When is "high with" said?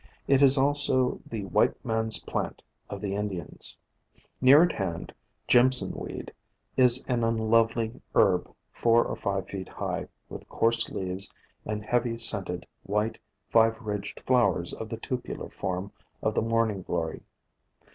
9.69-10.49